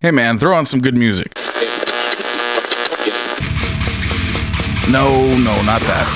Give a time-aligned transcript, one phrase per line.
[0.00, 1.32] Hey man, throw on some good music.
[4.88, 6.06] No, no, not that.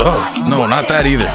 [0.00, 1.28] Oh, no, not that either.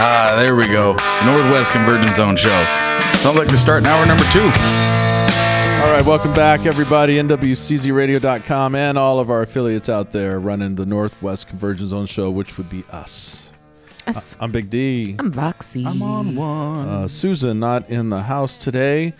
[0.00, 0.92] Ah, there we go.
[1.26, 2.64] Northwest Convergence Zone show.
[3.16, 4.44] Sounds like we're starting hour number two.
[5.82, 7.16] All right, welcome back, everybody.
[7.16, 12.56] NWCZRadio.com and all of our affiliates out there running the Northwest Convergence Zone show, which
[12.58, 13.47] would be us.
[14.08, 14.36] Yes.
[14.40, 15.16] I'm Big D.
[15.18, 15.84] I'm Voxy.
[15.86, 16.88] I'm on one.
[16.88, 19.12] Uh, Susan not in the house today.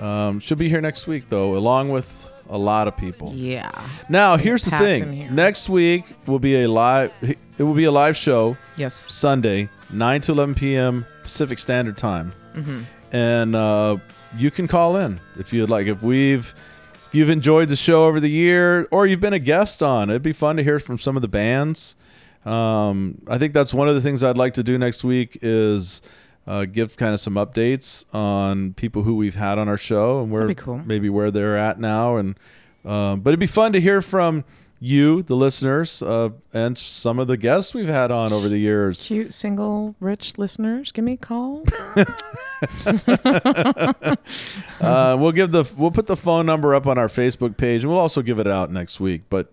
[0.00, 3.32] Um, she'll be here next week, though, along with a lot of people.
[3.34, 3.70] Yeah.
[4.08, 5.12] Now, here's the thing.
[5.12, 5.30] here.
[5.30, 7.12] Next week will be a live.
[7.22, 9.06] It will be a live show Yes.
[9.12, 11.06] Sunday, 9 to 11 p.m.
[11.22, 12.32] Pacific Standard Time.
[12.54, 12.80] Mm-hmm.
[13.14, 13.98] And uh,
[14.36, 15.86] you can call in if you'd like.
[15.86, 16.52] If we've
[17.06, 20.22] if you've enjoyed the show over the year or you've been a guest on, it'd
[20.22, 21.94] be fun to hear from some of the bands.
[22.44, 26.02] Um, I think that's one of the things I'd like to do next week is
[26.46, 30.30] uh, give kind of some updates on people who we've had on our show and
[30.30, 30.78] where cool.
[30.78, 32.16] maybe where they're at now.
[32.16, 32.36] And
[32.84, 34.44] um, but it'd be fun to hear from
[34.80, 39.06] you, the listeners, uh, and some of the guests we've had on over the years.
[39.06, 41.64] Cute single rich listeners, give me a call.
[44.80, 47.90] Uh, we'll give the we'll put the phone number up on our Facebook page, and
[47.90, 49.22] we'll also give it out next week.
[49.30, 49.52] But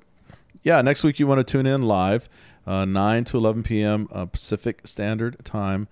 [0.63, 2.27] yeah, next week you want to tune in live,
[2.67, 4.07] uh, nine to eleven p.m.
[4.11, 5.87] Uh, Pacific Standard Time,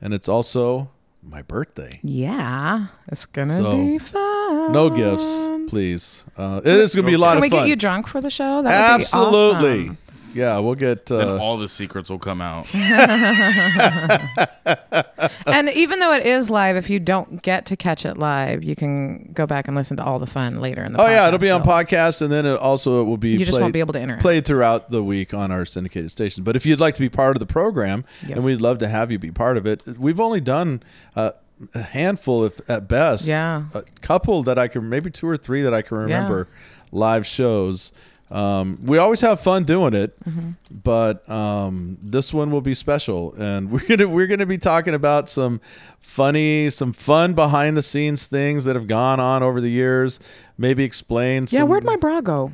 [0.00, 0.90] and it's also
[1.22, 1.98] my birthday.
[2.04, 2.86] yeah.
[3.08, 4.72] It's gonna So, be fun.
[4.72, 6.24] No gifts, please.
[6.36, 7.50] Uh, it is going to be a lot Can of fun.
[7.50, 8.62] Can we get you drunk for the show?
[8.62, 9.82] That would be Absolutely.
[9.84, 9.98] awesome.
[10.36, 11.10] Yeah, we'll get.
[11.10, 12.66] and Uh, all the secrets will come out.
[15.46, 18.74] And even though it is live, if you don't get to catch it live, you
[18.76, 21.38] can go back and listen to all the fun later in the oh yeah, it'll
[21.38, 23.30] be on podcast, and then it also it will be.
[23.30, 26.10] You just played, won't be able to enter played throughout the week on our syndicated
[26.10, 26.44] stations.
[26.44, 28.36] But if you'd like to be part of the program, Yes.
[28.36, 30.82] and we'd love to have you be part of it, we've only done
[31.14, 31.32] uh,
[31.74, 33.64] a handful, if at best, Yeah.
[33.72, 36.48] a couple that I can, maybe two or three that I can remember,
[36.92, 37.92] live shows.
[38.30, 40.50] Um, we always have fun doing it, Mm-hmm.
[40.82, 45.28] but um, this one will be special, and we're gonna we're gonna be talking about
[45.28, 45.60] some
[46.00, 50.18] funny, some fun behind the scenes things that have gone on over the years.
[50.58, 51.44] Maybe explain.
[51.50, 52.52] Yeah, some, where'd my bra go?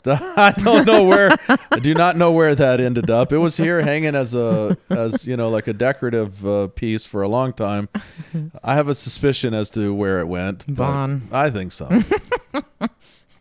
[0.06, 1.36] I don't know where.
[1.48, 3.30] I do not know where that ended up.
[3.32, 7.22] It was here hanging as a as you know like a decorative uh, piece for
[7.22, 7.88] a long time.
[8.64, 10.62] I have a suspicion as to where it went.
[10.64, 11.28] Vaughn.
[11.32, 11.88] I think so.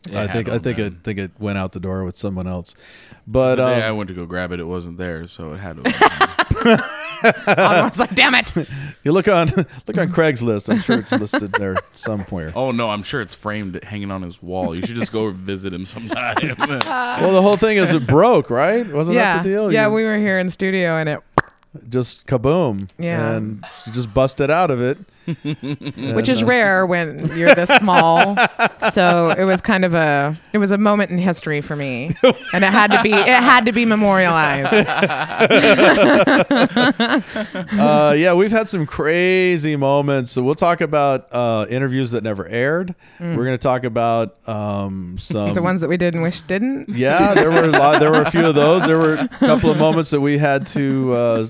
[0.09, 0.85] Yeah, I think I think know.
[0.85, 2.73] it think it went out the door with someone else.
[2.73, 2.79] The
[3.27, 5.83] But day I um, went to go grab it, it wasn't there, so it had
[5.83, 5.83] to.
[7.47, 8.53] I was like, damn it.
[9.03, 9.47] you look on
[9.87, 10.69] look on Craigslist.
[10.69, 12.53] I'm sure it's listed there somewhere.
[12.55, 14.75] oh no, I'm sure it's framed, hanging on his wall.
[14.75, 16.37] You should just go visit him sometime.
[16.57, 18.87] Well, the whole thing is it broke, right?
[18.87, 19.35] Wasn't yeah.
[19.35, 19.71] that the deal?
[19.71, 21.21] Yeah, You we were here in studio and it
[21.89, 22.89] just kaboom.
[22.97, 23.35] Yeah.
[23.35, 24.97] and she just busted out of it.
[26.15, 28.37] which is rare when you're this small.
[28.91, 32.15] so it was kind of a it was a moment in history for me,
[32.53, 34.87] and it had to be it had to be memorialized.
[37.79, 40.31] uh, yeah, we've had some crazy moments.
[40.31, 42.95] So we'll talk about uh, interviews that never aired.
[43.19, 45.53] We're going to talk about um, some Mm.
[45.53, 46.89] the ones that we did and wish didn't.
[46.89, 47.99] Yeah, there were a lot.
[47.99, 48.85] There were a few of those.
[48.85, 51.45] There were a couple of moments that we had to uh,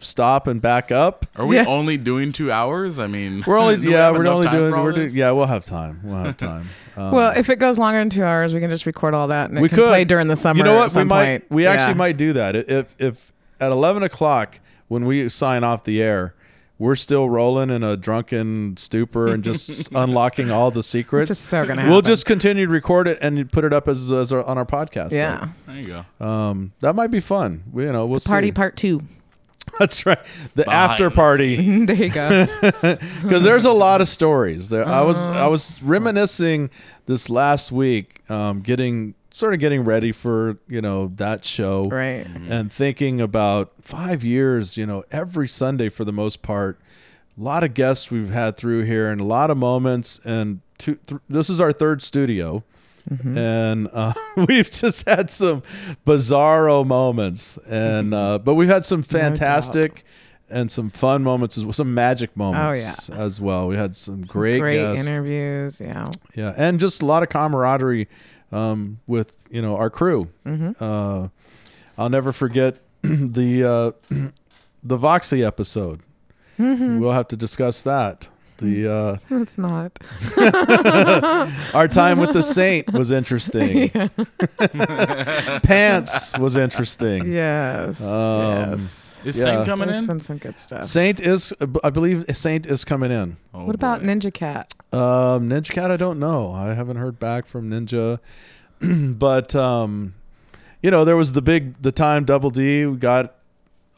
[0.00, 1.26] stop and back up.
[1.36, 1.64] Are we Yeah.
[1.66, 2.98] only doing two hours?
[2.98, 5.10] I mean, We're only do yeah, have we're only doing we're this?
[5.12, 6.00] doing yeah, we'll have time.
[6.04, 6.68] We'll have time.
[6.96, 9.50] Um, Well, if it goes longer than two hours, we can just record all that
[9.50, 10.58] and we can could play during the summer.
[10.58, 10.94] You know At what?
[10.96, 11.44] We might point.
[11.50, 11.98] we actually Yeah.
[11.98, 12.54] might do that.
[12.54, 16.34] If if at eleven o'clock when we sign off the air,
[16.78, 21.28] we're still rolling in a drunken stupor and just unlocking all the secrets.
[21.30, 24.32] Just so gonna We'll just continue to record it and put it up as, as
[24.32, 25.10] our, on our podcast.
[25.10, 25.12] site.
[25.14, 26.24] Yeah, There you go.
[26.24, 27.64] Um, that might be fun.
[27.72, 28.52] We, you know, we'll party see.
[28.52, 29.02] part two.
[29.78, 30.18] That's right.
[30.54, 31.84] The Behind after the party.
[31.86, 32.46] there you go.
[33.22, 34.86] because there's a lot of stories there.
[34.86, 35.26] I was.
[35.28, 36.70] I was reminiscing
[37.06, 42.26] this last week, um, getting sort of getting ready for you know that show, right.
[42.48, 44.76] and thinking about five years.
[44.76, 46.78] You know, every Sunday for the most part,
[47.38, 50.20] a lot of guests we've had through here, and a lot of moments.
[50.24, 52.62] And two, th- this is our third studio.
[53.10, 53.36] Mm-hmm.
[53.36, 54.14] And uh,
[54.48, 55.62] we've just had some
[56.06, 60.04] bizarro moments, and uh, but we've had some fantastic
[60.48, 63.16] and some fun moments, as well, some magic moments yeah.
[63.16, 63.68] as well.
[63.68, 65.80] We had some great, Great guests, interviews.
[65.80, 66.04] Yeah.
[66.34, 68.08] yeah, and just a lot of camaraderie
[68.52, 70.30] um, with you know our crew.
[70.46, 70.82] Mm-hmm.
[70.82, 71.28] Uh,
[71.98, 73.92] I'll never forget the uh,
[74.82, 76.00] the Voxy episode.
[76.58, 77.00] Mm-hmm.
[77.00, 78.28] We'll have to discuss that.
[78.58, 78.88] The
[79.30, 79.98] uh, It's not.
[81.74, 83.90] our time with the Saint was interesting.
[85.62, 87.32] Pants was interesting.
[87.32, 88.02] Yes.
[88.02, 89.22] Um, yes.
[89.24, 89.44] Is Yeah.
[89.44, 90.06] Saint coming There's in?
[90.06, 90.84] been some good stuff.
[90.84, 91.52] Saint is,
[91.82, 93.36] I believe, Saint is coming in.
[93.54, 94.06] Oh, what about boy.
[94.06, 94.72] Ninja Cat?
[94.92, 96.52] Um, Ninja Cat, I don't know.
[96.52, 98.18] I haven't heard back from Ninja,
[99.18, 100.14] but um,
[100.82, 103.34] you know, there was the big the time Double D got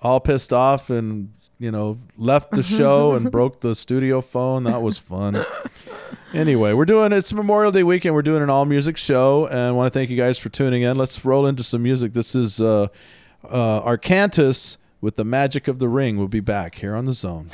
[0.03, 4.65] all pissed off and you know left the show and broke the studio phone.
[4.65, 5.45] That was fun.
[6.35, 8.15] anyway, we're doing it's Memorial Day weekend.
[8.15, 10.83] We're doing an all music show, and I want to thank you guys for tuning
[10.83, 10.97] in.
[10.97, 12.13] Let's roll into some music.
[12.13, 12.89] This is uh,
[13.45, 16.17] uh, Arcantus with the Magic of the Ring.
[16.17, 17.51] We'll be back here on the Zone.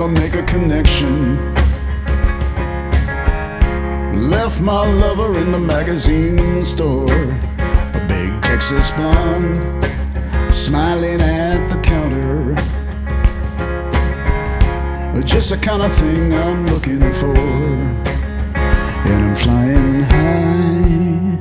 [0.00, 1.36] to make a connection.
[4.30, 7.12] Left my lover in the magazine store,
[7.98, 9.84] a big Texas blonde,
[10.54, 12.54] smiling at the counter.
[15.22, 17.36] Just the kind of thing I'm looking for,
[19.10, 21.36] and I'm flying high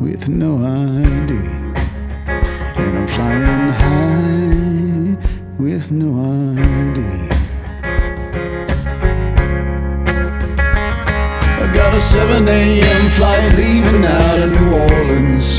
[0.00, 1.32] with no ID,
[2.80, 6.08] and I'm flying high with no
[6.58, 7.17] idea.
[11.98, 13.10] a 7 a.m.
[13.10, 15.56] flight leaving out of New Orleans.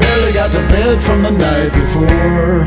[0.00, 2.64] Barely got to bed from the night before.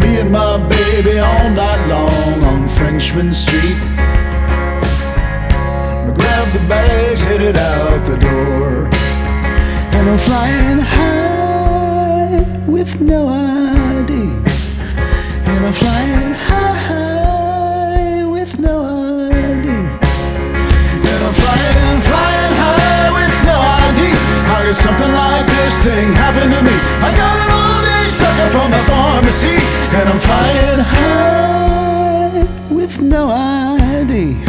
[0.00, 3.80] Me and my baby all night long on Frenchmen Street.
[6.06, 8.86] I grabbed the bags, headed out the door.
[9.96, 14.12] And I'm flying high with no ID.
[15.52, 16.33] And I'm flying
[25.84, 26.76] thing happened to me.
[27.04, 29.56] I got an all day sucker from the pharmacy,
[29.98, 32.40] and I'm flying high
[32.72, 34.40] with no ID.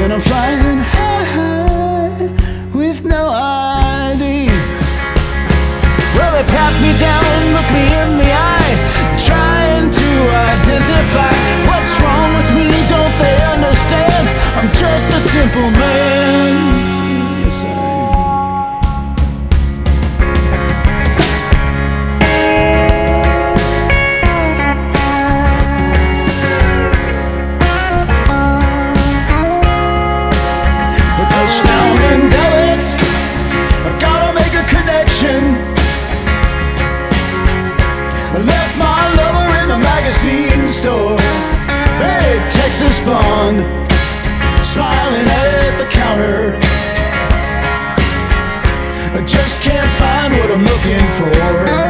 [0.00, 2.30] And I'm flying high
[2.70, 4.46] with no ID.
[6.14, 8.74] Well, they pat me down, look me in the eye,
[9.18, 10.10] trying to
[10.54, 11.34] identify
[11.66, 12.68] what's wrong with me.
[12.86, 14.24] Don't they understand?
[14.58, 16.69] I'm just a simple man.
[42.62, 43.62] Texas blonde
[44.62, 46.58] smiling at the counter.
[49.16, 51.89] I just can't find what I'm looking for.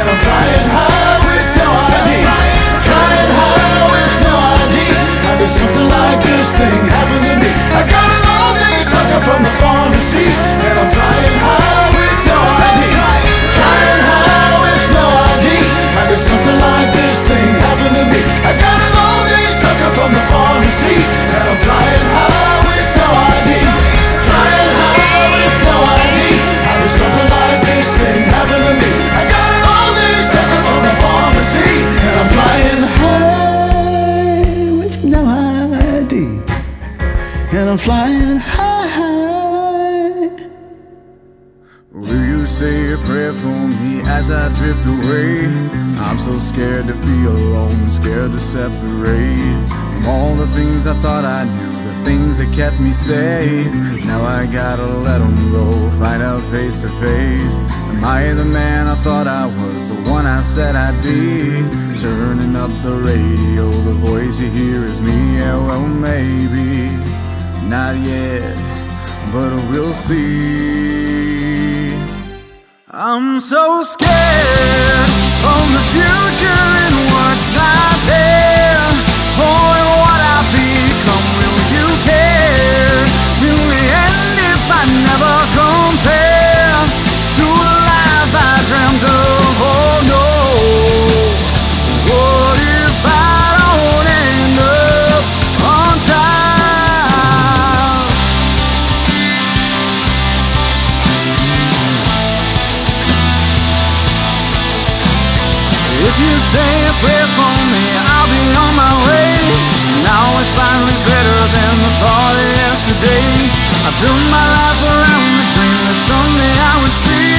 [113.99, 117.35] built my life around the dream that someday I would see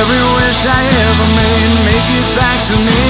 [0.00, 0.80] every wish I
[1.10, 3.02] ever made make it back to me.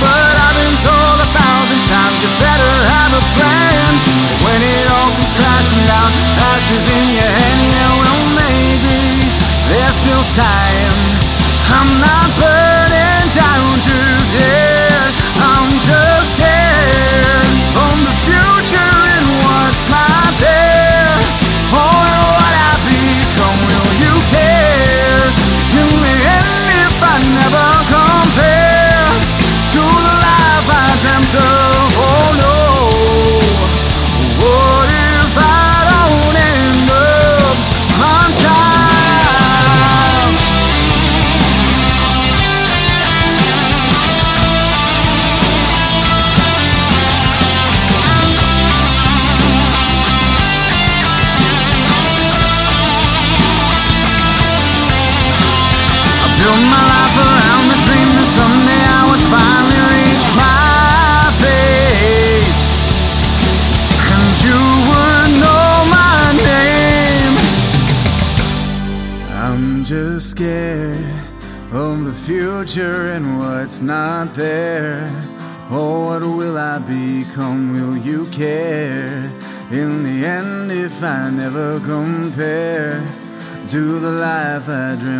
[0.00, 3.90] But I've been told a thousand times you better have a plan.
[4.46, 6.10] When it all comes crashing down,
[6.54, 9.28] ashes in your hand, yeah, well maybe
[9.68, 10.96] there's still time.
[11.74, 14.28] I'm not burning down Jews.
[14.36, 14.63] Yeah.
[27.06, 27.73] I never
[81.24, 83.02] I never compare
[83.68, 85.13] to the life I dreamt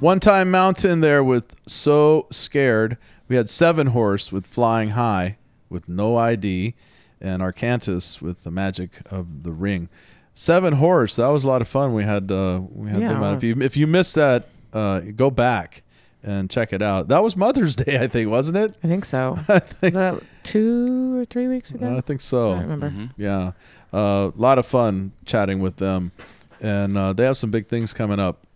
[0.00, 2.96] One time mountain there with so scared.
[3.28, 5.36] We had seven horse with flying high
[5.68, 6.74] with no ID,
[7.20, 9.90] and Arcantus with the magic of the ring.
[10.34, 11.16] Seven horse.
[11.16, 11.92] That was a lot of fun.
[11.92, 13.36] We had uh, we had Yeah, them out.
[13.36, 15.82] If you if you missed that, uh, go back
[16.22, 17.08] and check it out.
[17.08, 18.74] That was Mother's Day, I think, wasn't it?
[18.82, 19.38] I think so.
[19.48, 21.94] I think, Was that two or three weeks ago?
[21.94, 22.52] I think so.
[22.52, 23.10] I don't remember.
[23.18, 23.52] Yeah,
[23.92, 26.12] a uh, lot of fun chatting with them,
[26.58, 28.46] and uh, they have some big things coming up.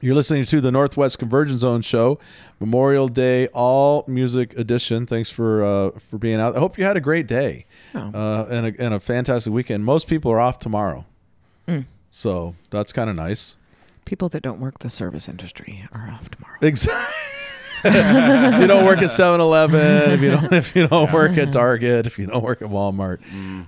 [0.00, 2.18] You're listening to the Northwest Convergence Zone show,
[2.60, 5.06] Memorial Day All Music Edition.
[5.06, 6.54] Thanks for uh, for being out.
[6.54, 8.10] I hope you had a great day Oh.
[8.12, 9.84] uh, and, a, and a fantastic weekend.
[9.86, 11.06] Most people are off tomorrow,
[11.66, 11.86] Mm.
[12.10, 13.56] so that's kind of nice.
[14.04, 16.58] People that don't work the service industry are off tomorrow.
[16.60, 17.14] Exactly.
[17.84, 22.06] if you don't work at 7-Eleven, if you don't if you don't work at Target,
[22.06, 23.18] if you don't work at Walmart,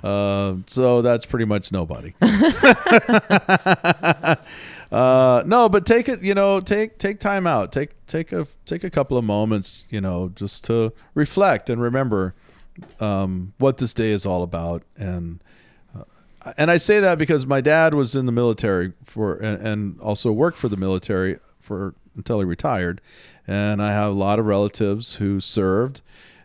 [0.04, 2.14] uh, so that's pretty much nobody.
[4.90, 6.22] uh, no, but take it.
[6.22, 7.72] You know, take take time out.
[7.72, 9.86] Take take a take a couple of moments.
[9.90, 12.34] You know, just to reflect and remember
[13.00, 15.40] um, what this day is all about and
[16.56, 20.32] and I say that because my dad was in the military for and, and also
[20.32, 23.00] worked for the military for until he retired,
[23.46, 26.00] and I have a lot of relatives who served,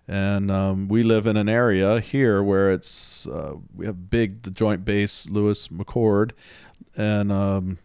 [0.07, 4.51] and um, we live in an area here where it's uh, we have big the
[4.51, 6.31] Joint Base Lewis McChord,
[6.97, 7.77] and um,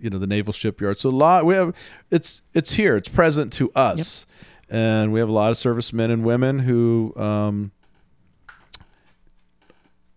[0.00, 0.98] you know the Naval Shipyard.
[0.98, 1.74] So a lot we have
[2.10, 2.96] it's it's here.
[2.96, 4.26] It's present to us,
[4.68, 7.12] and we have a lot of servicemen and women who.
[7.16, 7.72] Um,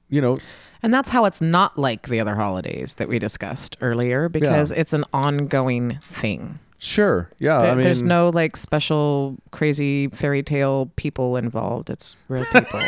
[0.09, 0.37] you know,
[0.83, 4.77] And that's how it's not like the other holidays that we discussed earlier because Yeah.
[4.79, 6.59] it's an ongoing thing.
[6.77, 7.29] Sure.
[7.39, 7.61] Yeah.
[7.61, 11.89] There- I mean, There's no like special crazy fairy tale people involved.
[11.89, 12.79] It's real people.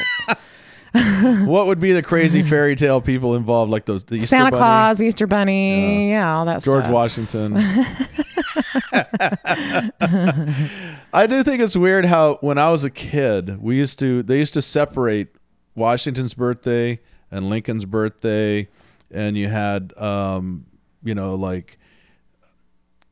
[1.45, 4.59] what would be the crazy fairy tale people involved, like those the Easter Santa Bunny,
[4.59, 6.73] Claus, Easter Bunny, yeah, all that stuff.
[6.73, 6.93] George stuff.
[6.93, 7.57] Washington.
[11.13, 14.37] I do think it's weird how when I was a kid, we used to they
[14.37, 15.35] used to separate
[15.75, 18.69] Washington's birthday and Lincoln's birthday,
[19.11, 20.65] and you had um,
[21.03, 21.77] you know like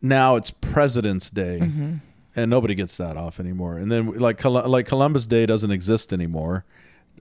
[0.01, 1.59] now it's President's Day.
[1.61, 1.95] Mm-hmm.
[2.35, 3.77] And nobody gets that off anymore.
[3.77, 6.65] And then like like Columbus Day doesn't exist anymore.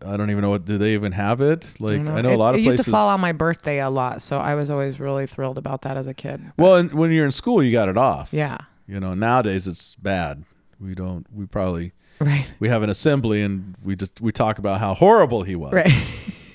[0.05, 1.74] I don't even know what do they even have it?
[1.78, 3.81] Like I know, it, a lot of it of used to fall on my birthday
[3.81, 6.40] a lot, so I was always really thrilled about that as a kid.
[6.59, 8.31] well, and when you're in school, you got it off.
[8.33, 10.44] Yeah, You know, nowadays it's bad.
[10.81, 11.26] We don't.
[11.33, 15.42] We probably right, we have an assembly and we just we talk about how horrible
[15.44, 15.72] he was.
[15.72, 15.92] right.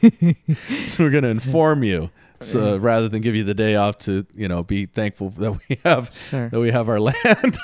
[0.88, 2.12] So we're going to inform you.
[2.42, 5.80] So rather than give you the day off to you know be thankful that we
[5.84, 6.50] have Sure.
[6.50, 7.58] that we have our land.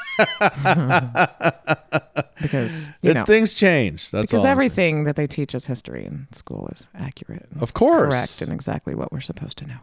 [2.41, 4.11] because It- things change.
[4.11, 8.07] That's because everything that they teach us history in school is accurate, Of course.
[8.13, 9.77] correct, and exactly what we're supposed to know.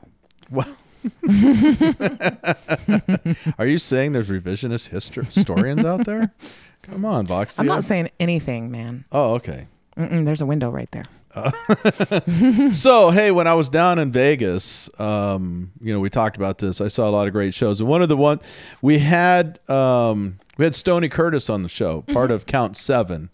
[0.51, 0.67] Well,
[3.59, 6.33] Are you saying there's revisionist history historians out there?
[6.83, 7.59] Come on, Vox.
[7.59, 9.05] I'm not saying anything, man.
[9.13, 9.67] Oh, okay.
[9.97, 11.05] Mm-mm, there's a window right there.
[12.73, 16.81] So, hey, when I was down in Vegas, um, you know, we talked about this.
[16.81, 18.41] I saw a lot of great shows, and one of the one
[18.83, 23.31] we had um, we had Stony Curtis on the show, part of Count Seven,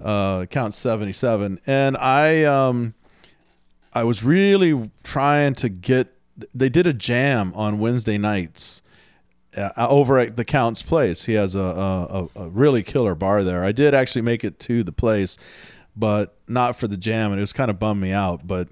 [0.00, 2.94] uh, Count Seventy Seven, and I um,
[3.92, 6.12] I was really trying to get.
[6.54, 8.82] They did a jam on Wednesday nights.
[9.54, 13.62] Uh, over at the Count's place, he has a, a, a really killer bar there.
[13.62, 15.36] I did actually make it to the place,
[15.96, 18.46] but not for the jam, and it was kind of bummed me out.
[18.46, 18.68] But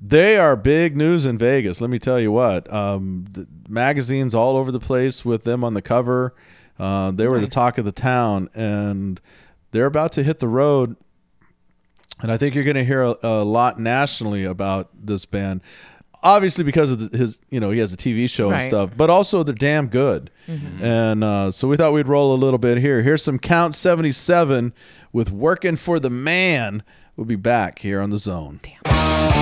[0.00, 1.80] they are big news in Vegas.
[1.80, 2.70] Let me tell you what.
[2.72, 6.34] Um, the magazines all over the place with them on the cover.
[6.78, 9.20] Uh, they were the talk of the town, and
[9.70, 10.96] they're about to hit the road.
[12.20, 15.62] And I think you're going to hear a, a lot nationally about this band.
[16.24, 19.10] Obviously, because of the, his, you know, he has a TV show and stuff, but
[19.10, 20.30] also they're damn good.
[20.80, 23.02] And uh, so we thought we'd roll a little bit here.
[23.02, 24.72] Here's some Count 77
[25.12, 26.82] with Working for the Man.
[27.16, 28.60] We'll be back here on the zone.
[28.64, 29.33] If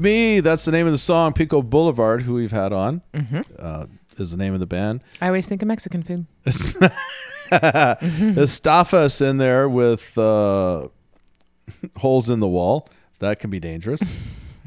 [0.00, 0.40] me.
[0.40, 1.32] That's the name of the song.
[1.32, 3.02] Pico Boulevard, who we've had on,
[3.58, 3.86] uh,
[4.16, 5.02] is the name of the band.
[5.20, 6.26] I always think of Mexican food.
[7.50, 10.88] Estafas in there with uh,
[11.96, 12.88] holes in the wall.
[13.18, 14.16] That can be dangerous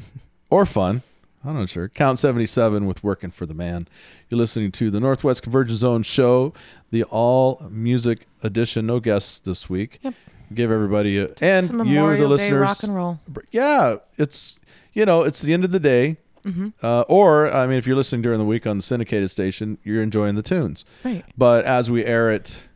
[0.50, 1.02] or fun.
[1.44, 1.88] I'm not sure.
[1.88, 3.86] Count 77 with Working for the Man.
[4.30, 6.54] You're listening to the Northwest Convergence Zone show,
[6.90, 8.86] the all music edition.
[8.86, 9.98] No guests this week.
[10.02, 10.14] Yep.
[10.54, 13.18] Give everybody a, and you, the Day listeners, rock and roll.
[13.50, 14.58] yeah, it's
[14.94, 16.16] you know it's the end of the day.
[16.44, 16.68] Mm-hmm.
[16.82, 20.02] Uh, or I mean, if you're listening during the week on the syndicated station, you're
[20.02, 20.84] enjoying the tunes.
[21.02, 21.24] Right.
[21.38, 22.68] But as we air it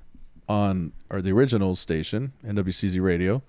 [0.49, 3.43] on or the original station, NWCZ Radio,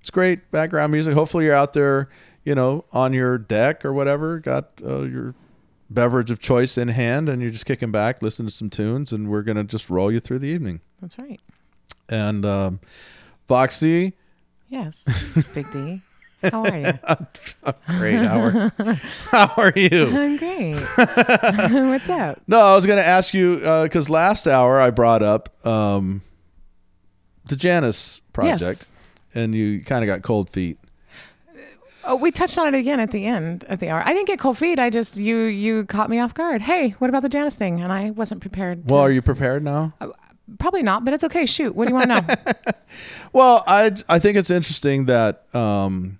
[0.00, 1.14] it's great background music.
[1.14, 2.08] Hopefully, you're out there,
[2.44, 5.34] you know, on your deck or whatever, got uh, your
[5.88, 9.28] beverage of choice in hand, and you're just kicking back, listening to some tunes, and
[9.28, 10.80] we're gonna just roll you through the evening.
[11.00, 11.40] That's right.
[12.08, 12.80] And um,
[13.48, 14.14] Voxy,
[14.72, 15.04] Yes.
[15.54, 16.00] Big D.
[16.42, 16.92] How are you?
[17.98, 18.16] great.
[18.24, 18.72] How are,
[19.30, 20.06] how are you?
[20.16, 20.74] I'm great.
[20.96, 22.40] What's up?
[22.46, 26.22] No, I was going to ask you because last hour I brought up um,
[27.46, 28.90] the Janis project, Yes.
[29.34, 30.78] and you kind of got cold feet.
[32.04, 34.02] Oh, we touched on it again at the end of the hour.
[34.04, 34.80] I didn't get cold feet.
[34.80, 36.60] I just you you caught me off guard.
[36.62, 37.80] Hey, what about the Janis thing?
[37.80, 38.88] And I wasn't prepared.
[38.88, 39.94] To, Well, are you prepared now?
[40.58, 41.46] Probably not, but it's okay.
[41.46, 41.76] Shoot.
[41.76, 42.72] What do you want to know?
[43.32, 46.18] Well, I I think it's interesting that, um,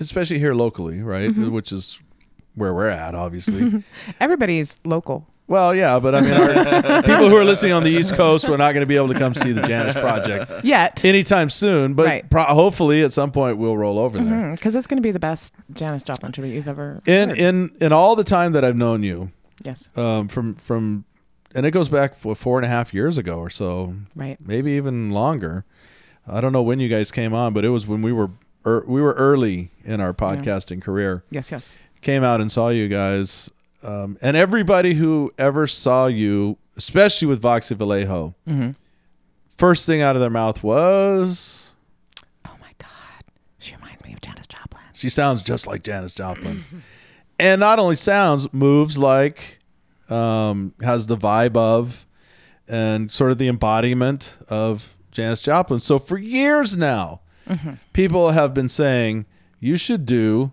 [0.00, 1.50] especially here locally, right, Mm-hmm.
[1.52, 1.98] which is
[2.54, 3.84] where we're at, obviously.
[4.20, 5.26] Everybody's local.
[5.46, 8.56] well, yeah, but I mean, our, people who are listening on the East Coast are
[8.58, 11.04] not going to be able to come see the Janis Project Yet.
[11.04, 11.94] anytime soon.
[11.94, 12.30] But Right.
[12.30, 14.52] pro- hopefully, at some point, we'll roll over there.
[14.52, 17.38] Because it's going to be the best Janis Joplin tribute you've ever In heard.
[17.38, 19.30] in in all the time that I've known you,
[19.64, 19.90] yes.
[19.96, 21.04] um, from from,
[21.54, 24.38] and it goes back for four and a half years ago or so, Right.
[24.44, 25.64] maybe even longer.
[26.28, 28.30] I don't know when you guys came on, but it was when we were
[28.66, 31.24] er, we were early in our podcasting career.
[31.30, 31.74] Yes, yes.
[32.02, 33.50] Came out and saw you guys,
[33.82, 38.70] um, and everybody who ever saw you, especially with Voxy Vallejo, Mm-hmm.
[39.56, 41.72] first thing out of their mouth was,
[42.46, 42.88] Oh my God.
[43.58, 44.82] She reminds me of Janis Joplin.
[44.94, 46.64] "She sounds just like Janis Joplin,"
[47.38, 49.58] and not only sounds, moves like,
[50.08, 52.06] um, has the vibe of,
[52.66, 55.80] and sort of the embodiment of Janis Joplin.
[55.80, 57.20] So for years now,
[57.92, 59.26] people have been saying
[59.58, 60.52] you should do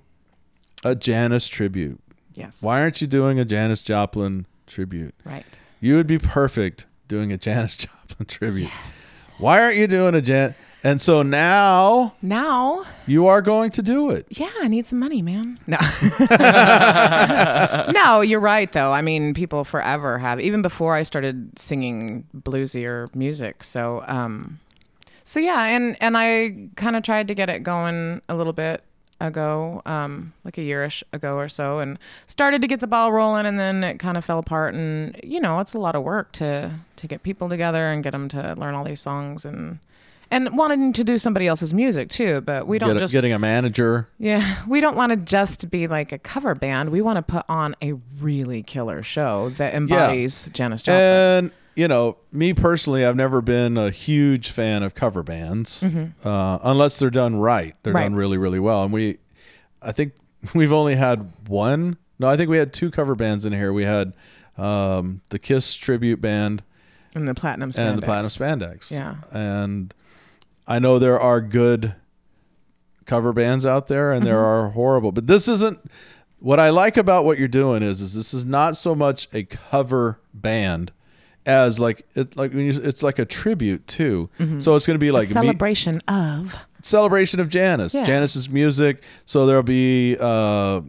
[0.84, 2.00] a Janis tribute.
[2.34, 2.62] Yes.
[2.62, 5.16] Why aren't you doing a Janis Joplin tribute?
[5.26, 5.46] Right.
[5.80, 8.70] You would be perfect doing a Janis Joplin tribute.
[8.70, 9.32] Yes.
[9.38, 10.56] Why aren't you doing a Jan?
[10.84, 14.28] And so now Now, you are going to do it.
[14.30, 15.60] yeah, I need some money, man.
[15.68, 15.78] No.
[17.92, 18.92] no, you're right, though.
[18.94, 23.64] I mean, people forever have, even before I started singing bluesier music.
[23.64, 24.60] So, um,
[25.28, 28.82] so yeah, and, and I kind of tried to get it going a little bit
[29.20, 33.46] ago, um, like a yearish ago or so, and started to get the ball rolling,
[33.46, 34.74] and then it kind of fell apart.
[34.74, 38.12] And you know, it's a lot of work to to get people together and get
[38.12, 39.80] them to learn all these songs and
[40.32, 42.40] and wanting to do somebody else's music too.
[42.40, 44.08] But we don't Get just getting a manager.
[44.20, 46.90] yeah, we don't want to just be like a cover band.
[46.90, 51.02] We want to put on a really killer show that embodies Janis Joplin.
[51.02, 55.84] And you know, me personally, I've never been a huge fan of cover bands
[56.26, 57.76] uh, unless they're done right.
[57.84, 57.98] They're Mm-hmm.
[57.98, 58.04] Right.
[58.04, 58.84] done really, really well.
[58.84, 59.20] And we,
[59.82, 60.14] I think
[60.56, 61.98] we've only had one.
[62.20, 63.72] No, I think we had two cover bands in here.
[63.72, 64.14] We had
[64.58, 66.64] um, the Kiss tribute band
[67.14, 67.78] and the platinum spandex.
[67.90, 68.92] and the Platinum Spandex.
[68.92, 69.16] Yeah.
[69.32, 69.94] And
[70.68, 71.94] I know there are good
[73.06, 74.68] cover bands out there and there Mm-hmm.
[74.68, 75.80] are horrible, but this isn't
[76.40, 79.44] what I like about what you're doing is is this is not so much a
[79.44, 80.92] cover band
[81.48, 84.30] as like it like when you, it's like a tribute too.
[84.60, 86.56] So it's going to be like me- celebration of.
[86.82, 87.94] celebration of Janis.
[87.94, 88.06] Yeah.
[88.06, 89.02] Janis's music.
[89.26, 90.82] So there'll be uh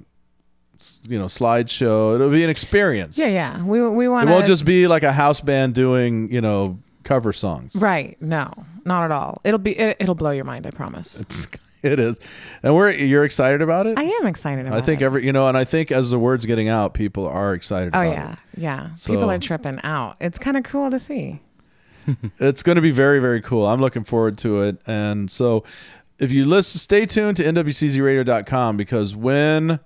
[1.09, 2.15] you know slideshow.
[2.17, 3.19] It'll be an experience.
[3.19, 3.65] Yeah, yeah.
[3.65, 4.29] We we want.
[4.29, 7.75] It won't just be like a house band doing, you know, cover songs.
[7.77, 8.21] right.
[8.21, 8.53] No,
[8.85, 9.41] not at all.
[9.45, 10.67] It'll be it, it'll blow your mind.
[10.67, 11.21] I promise.
[11.21, 11.47] It's,
[11.83, 12.19] it is,
[12.63, 13.99] and we're you're excited about it.
[13.99, 15.05] I am excited about I think it.
[15.05, 17.95] every you know, and I think as the word's getting out, people are excited.
[17.95, 18.93] Oh yeah, yeah.
[18.93, 20.17] So- People are tripping out.
[20.21, 21.41] It's kind of cool to see.
[22.39, 23.67] It's going to be very very cool.
[23.67, 25.63] I'm looking forward to it, and so
[26.19, 29.79] if you listen, stay tuned to nwczradio.com because when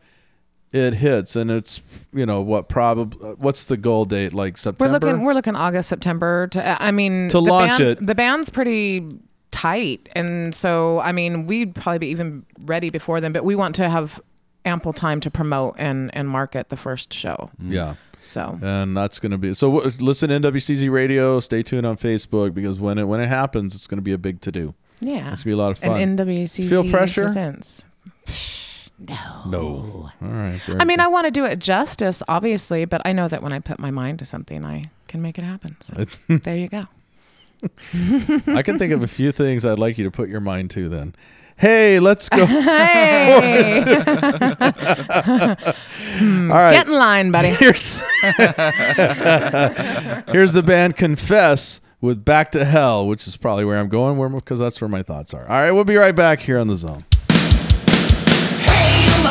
[0.73, 1.83] it hits, and it's
[2.15, 4.93] you know what probably what's the goal date like September.
[4.93, 8.07] We're looking we're looking August September to I mean To launch band- it.
[8.07, 9.05] The band's pretty
[9.53, 13.75] tight and so I mean we'd probably be even ready before then but we want
[13.77, 14.21] to have
[14.65, 17.51] ample time to promote and and market the first show.
[17.61, 17.73] Mm-hmm.
[17.73, 17.95] yeah.
[18.21, 19.73] So and that's going to be so.
[19.79, 21.41] w- Listen to NWCZ Radio.
[21.41, 24.19] Stay tuned on Facebook because when it when it happens, it's going to be a
[24.19, 24.75] big to do.
[25.01, 25.33] yeah.
[25.33, 26.01] It's going to be a lot of fun.
[26.01, 27.23] And NWCZ Feel pressure?
[27.25, 27.87] presents.
[29.47, 30.61] no, all right.
[30.69, 31.05] I mean, cool.
[31.05, 33.91] I want to do it justice, obviously, but I know that when I put my
[33.91, 35.77] mind to something, I can make it happen.
[35.81, 36.85] So there you go.
[38.47, 40.89] I can think of a few things I'd like you to put your mind to.
[40.89, 41.15] Then,
[41.57, 42.47] hey, let's go.
[42.63, 43.83] Hey,
[46.21, 47.51] All right, get in line, buddy.
[47.51, 48.01] here's
[50.33, 54.29] here's the band Confess with Back to Hell, which is probably where I'm going, where
[54.29, 55.43] because that's where my thoughts are.
[55.43, 57.05] All right, we'll be right back here on the zone.
[58.59, 59.23] Hey,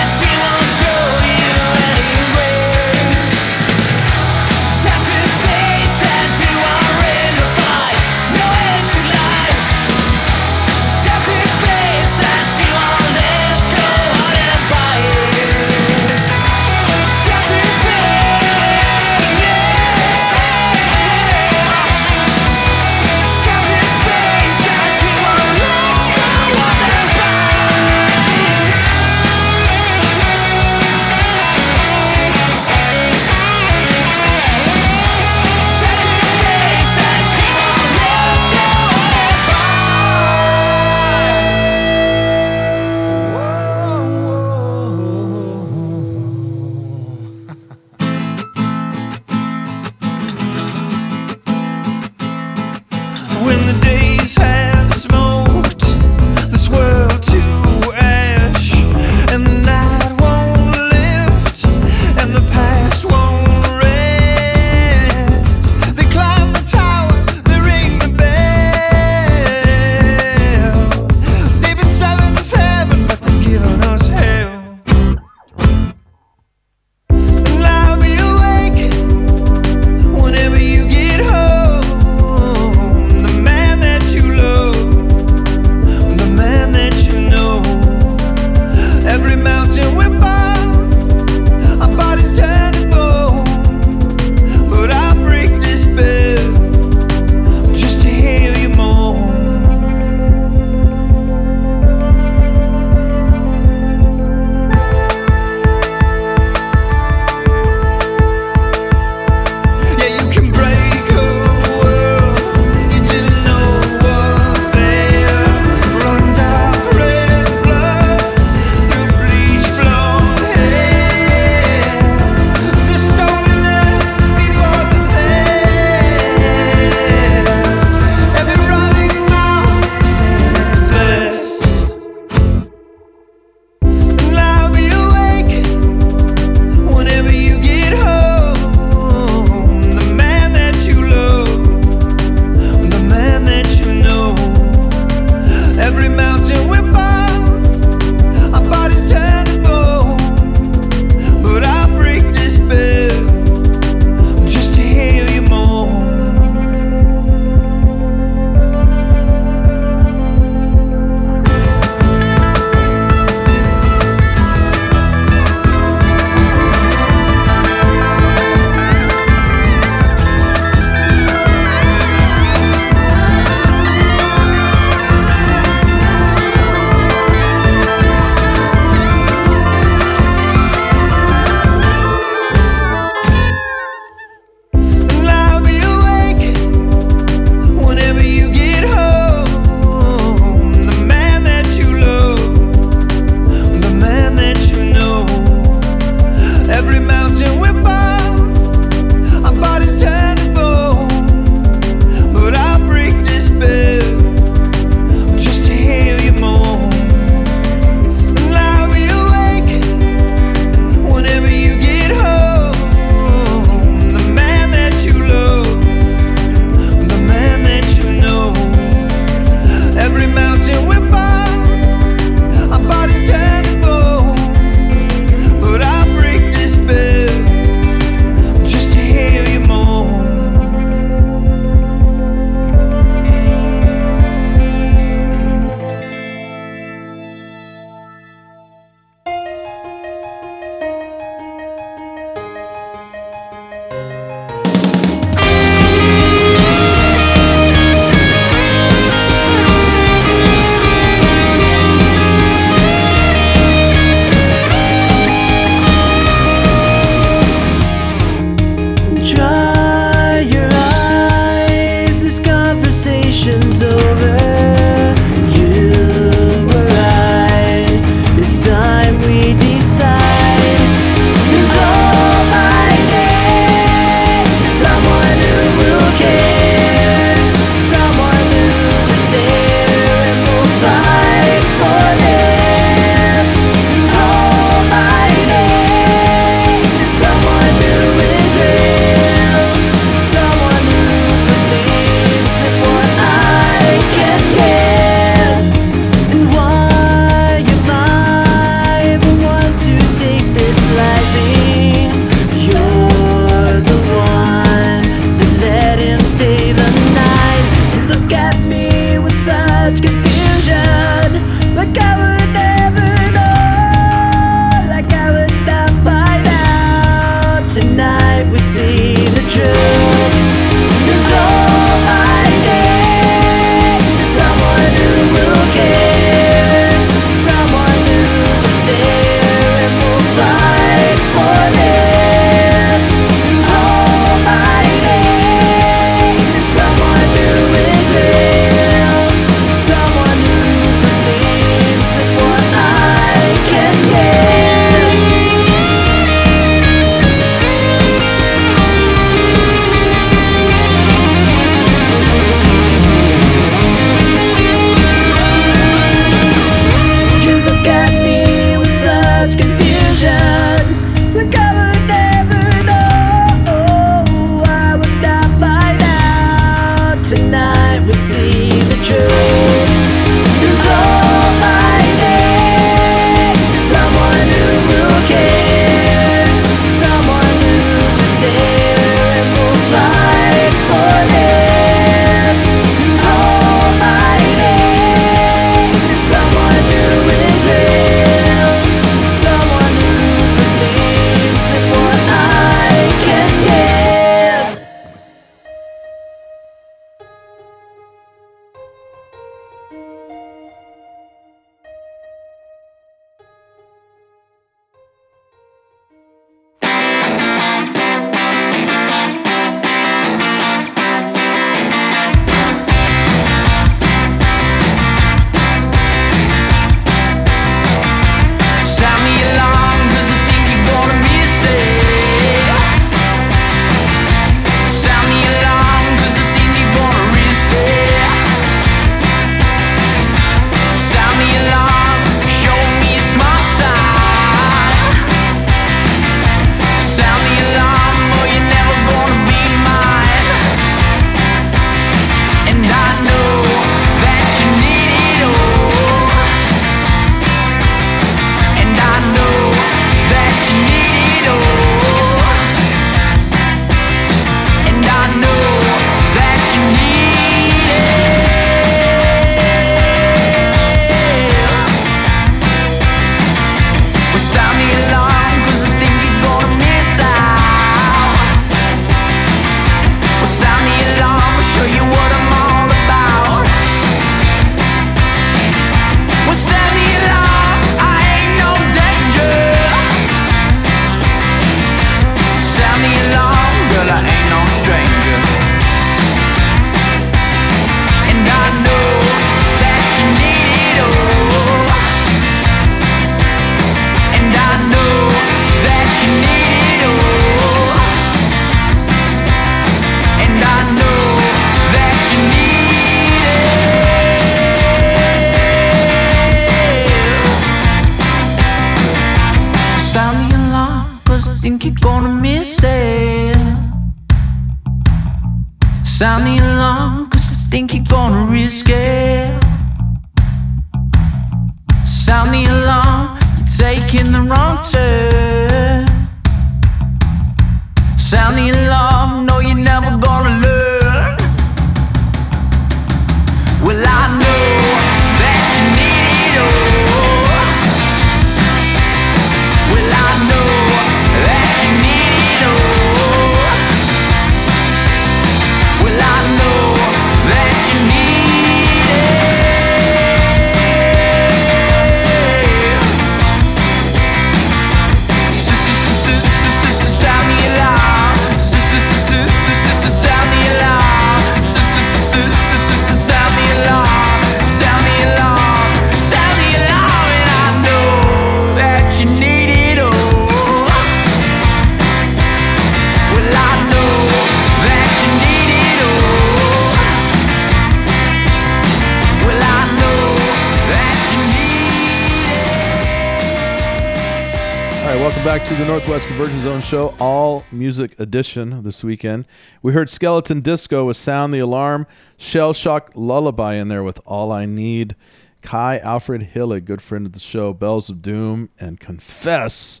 [585.58, 589.44] back to the Northwest Convergence Zone Show, all music edition this weekend.
[589.82, 594.50] We heard Skeleton Disco with Sound the Alarm, Shell Shock Lullaby in there with All
[594.50, 595.14] I Need,
[595.62, 600.00] Kai Alfred Hillig, good friend of the show, Bells of Doom, and Confess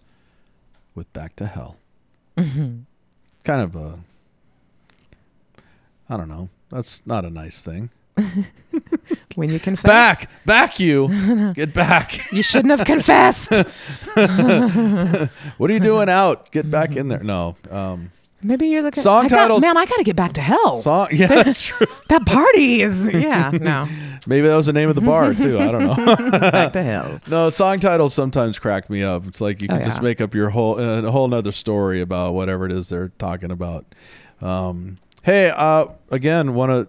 [0.96, 1.76] with Back to Hell.
[2.36, 2.78] Mm-hmm.
[3.44, 4.00] Kind of a,
[6.10, 7.90] I don't know, that's not a nice thing.
[9.34, 12.30] When you confess, Back, back you, get back.
[12.32, 13.50] You shouldn't have confessed.
[15.58, 16.50] What are you doing out?
[16.50, 17.22] Get back in there.
[17.22, 17.56] No.
[17.70, 18.10] Um,
[18.42, 19.02] Maybe you're looking.
[19.02, 20.82] Song I got- titles- man, I got to get back to hell.
[20.82, 21.86] song, yeah, that's true.
[22.10, 23.10] that party is.
[23.12, 23.88] Yeah, no.
[24.26, 25.58] Maybe that was the name of the bar too.
[25.58, 26.40] I don't know.
[26.50, 27.18] back to hell.
[27.26, 29.26] no, song titles sometimes crack me up.
[29.26, 32.00] It's like you can Oh, just make up your whole uh, a whole nother story
[32.02, 33.86] about whatever it is they're talking about.
[34.42, 36.86] Um, hey, uh, again, want to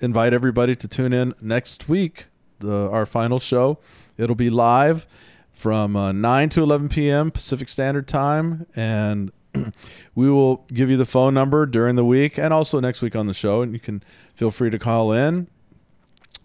[0.00, 2.26] invite everybody to tune in next week.
[2.60, 3.78] The our final show.
[4.16, 5.06] It'll be live
[5.52, 7.30] from uh, 9 to 11 p.m.
[7.30, 9.32] Pacific Standard Time, and
[10.14, 13.26] we will give you the phone number during the week and also next week on
[13.26, 14.02] the show, and you can
[14.34, 15.48] feel free to call in.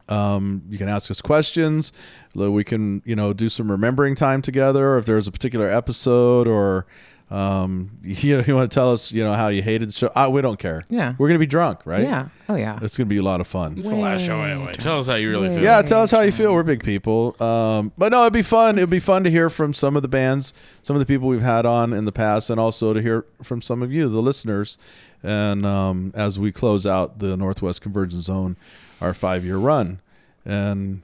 [0.10, 1.94] Um, you can ask us questions.
[2.36, 4.98] We can, you know, do some remembering time together.
[4.98, 6.86] If there's a particular episode or,
[7.34, 10.12] um, you know, you want to tell us, you know, how you hated the show.
[10.16, 10.84] Uh, we don't care.
[10.88, 11.16] Yeah.
[11.18, 12.04] we're gonna be drunk, right?
[12.04, 12.28] Yeah.
[12.48, 12.78] Oh yeah.
[12.82, 13.76] it's gonna be a lot of fun.
[13.76, 14.74] It's the last show anyway.
[14.74, 15.64] Tell us how you really feel.
[15.64, 16.54] Yeah, tell us how you feel.
[16.54, 17.36] We're big people.
[17.42, 18.78] Um, but no, it'd be fun.
[18.78, 20.54] It'd be fun to hear from some of the bands,
[20.84, 23.64] some of the people we've had on in the past, and also to hear from
[23.64, 24.78] some of you, the listeners.
[25.24, 28.58] And um, as we close out the Northwest Convergence Zone,
[29.02, 30.02] our five year run.
[30.46, 31.02] And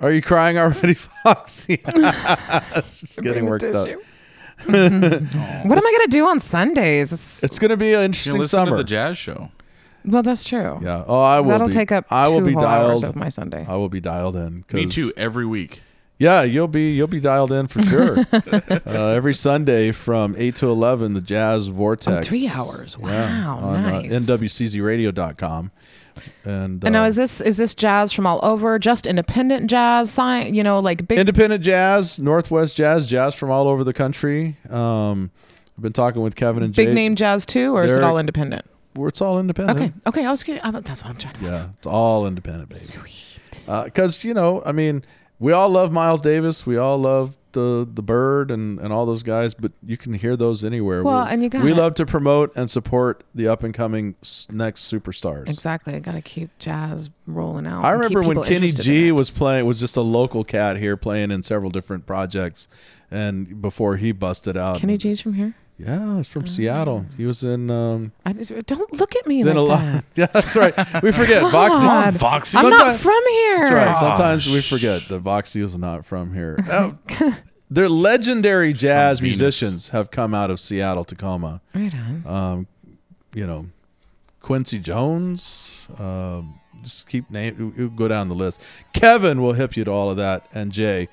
[0.00, 1.80] are you crying already, Foxy?
[1.86, 3.88] it's just getting worked up.
[4.66, 4.74] What
[5.78, 7.12] am I gonna do on Sundays?
[7.12, 8.70] It's, It's going to be an You interesting listen summer.
[8.72, 9.50] to the jazz show.
[10.04, 10.78] well, that's true.
[10.82, 11.04] yeah.
[11.06, 11.50] Oh, I will.
[11.50, 13.14] That'll be, take up I will two be whole hours dialed.
[13.14, 13.66] of my Sunday.
[13.68, 14.64] I will be dialed in.
[14.72, 15.12] Me 'cause- too.
[15.16, 15.82] Every week.
[16.18, 18.18] Yeah, you'll be you'll be dialed in for sure.
[18.86, 22.26] uh, every Sunday from eight to eleven, the Jazz Vortex.
[22.26, 22.96] Oh, three hours.
[23.00, 24.12] Yeah, Wow, on nice.
[24.14, 25.70] uh, nwczradio.com.
[26.44, 28.78] And, And now uh, is this is this jazz from all over?
[28.78, 31.18] Just independent jazz, sign, you know, like big.
[31.18, 34.56] independent jazz, Northwest jazz, jazz from all over the country.
[34.68, 35.30] Um,
[35.76, 38.64] I've been talking with Kevin and Big name jazz too, or is it all independent?
[38.94, 39.78] Where it's all independent.
[39.78, 40.62] Okay, okay, I was kidding.
[40.62, 41.44] That's what I'm trying to.
[41.44, 42.80] Yeah, it's all independent, baby.
[42.80, 43.38] Sweet.
[43.84, 45.04] Because you know, I mean,
[45.38, 46.66] we all love Miles Davis.
[46.66, 49.54] We all love the the Bird and and all those guys.
[49.54, 51.02] But you can hear those anywhere.
[51.02, 54.14] Well, We- and you got we love to promote and support the up and coming
[54.50, 55.48] next superstars.
[55.48, 55.94] Exactly.
[55.94, 57.84] I got to keep jazz rolling out.
[57.84, 61.42] I remember when Kenny G was playing was just a local cat here playing in
[61.42, 62.68] several different projects,
[63.10, 64.78] and before he busted out.
[64.78, 65.54] Kenny G's from here.
[65.78, 67.06] Yeah, he's from Seattle.
[67.16, 67.70] He was in.
[67.70, 69.92] Um, I, don't look at me he's in a like lot.
[69.92, 70.04] that.
[70.14, 70.74] Yeah, that's right.
[71.02, 71.42] We forget.
[71.42, 71.80] Voxy.
[71.80, 72.20] God.
[72.20, 72.58] Foxy.
[72.58, 73.52] I'm not from here.
[73.70, 73.96] That's right.
[73.96, 76.58] Sometimes we forget that Voxy is not from here.
[76.70, 76.98] Oh,
[77.72, 81.62] Their legendary jazz From musicians have come out of Seattle, Tacoma.
[81.74, 82.26] Right on.
[82.26, 82.66] Um,
[83.32, 83.66] you know,
[84.40, 85.88] Quincy Jones.
[85.98, 87.92] Um, just keep name.
[87.96, 88.60] Go down the list.
[88.92, 91.08] Kevin will hip you to all of that, and Jay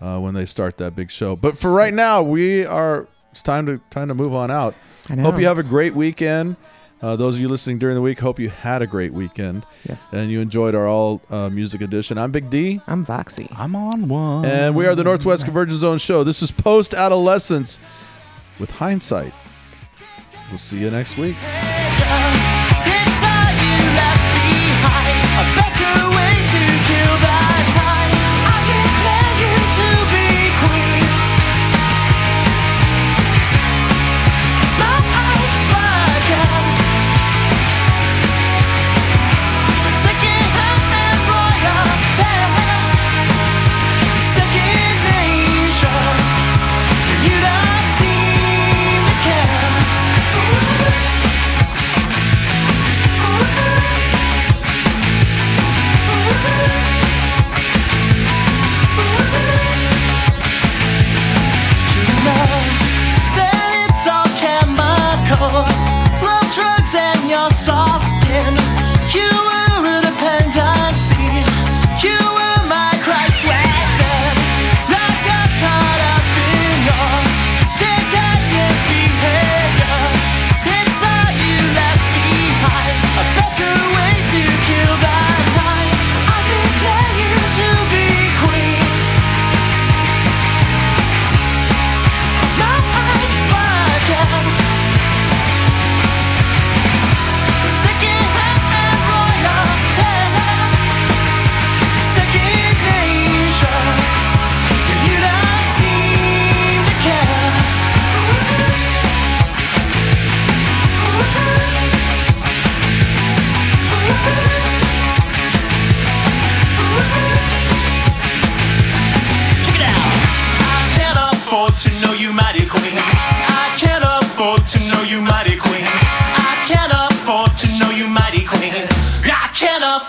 [0.00, 1.36] uh, when they start that big show.
[1.36, 3.06] But for right now, we are.
[3.30, 4.74] It's time to time to move on out.
[5.08, 5.24] I know.
[5.24, 6.56] Hope you have a great weekend.
[7.02, 10.14] Uh, those of you listening during the week, hope you had a great weekend Yes.
[10.14, 12.16] and you enjoyed our all uh, music edition.
[12.16, 12.80] I'm Big D.
[12.86, 13.46] I'm Voxy.
[13.54, 14.46] I'm on one.
[14.46, 16.24] And we are the Northwest Convergence Zone Show.
[16.24, 17.78] This is Post Adolescence
[18.58, 19.34] with Hindsight.
[20.48, 21.36] We'll see you next week.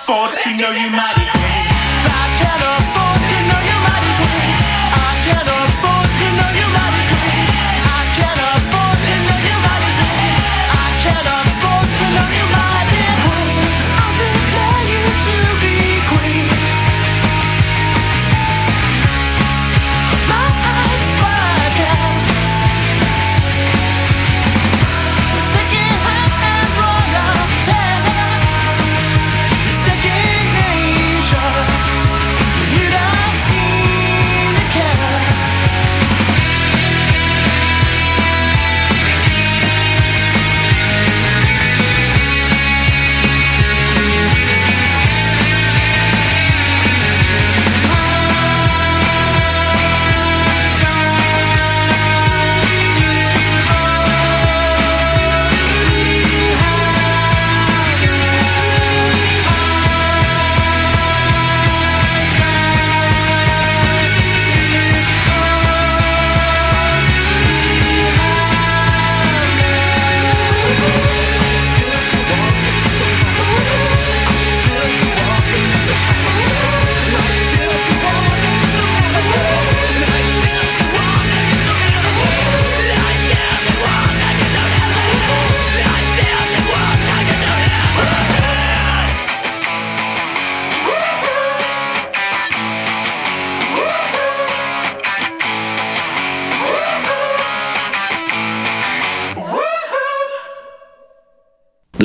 [0.06, 1.16] forward, you know you might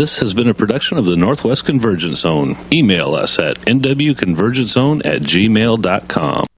[0.03, 2.57] This has been a production of the Northwest Convergence Zone.
[2.73, 6.49] Email us at nwconvergencezone at gmail.com.